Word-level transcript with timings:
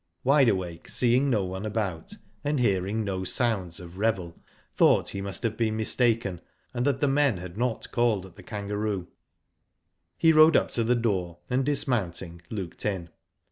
Wide 0.23 0.49
Awake, 0.49 0.89
seeing 0.89 1.29
no 1.29 1.45
one 1.45 1.63
about, 1.63 2.13
and 2.43 2.59
hearing 2.59 3.03
no 3.03 3.23
sounds 3.23 3.79
of 3.79 3.99
revel, 3.99 4.35
thought 4.75 5.09
he 5.09 5.21
must 5.21 5.43
haye 5.43 5.49
been 5.49 5.77
mistaken, 5.77 6.41
and 6.73 6.87
that 6.87 7.01
the 7.01 7.07
men 7.07 7.37
had 7.37 7.55
not 7.55 7.91
called 7.91 8.25
at 8.25 8.35
the 8.35 8.41
"Kangaroo." 8.41 9.09
He 10.17 10.33
rode 10.33 10.55
up 10.57 10.71
to 10.71 10.83
the 10.83 10.95
door, 10.95 11.37
and 11.51 11.63
dismounting, 11.63 12.41
looked 12.49 12.83
in. 12.83 13.09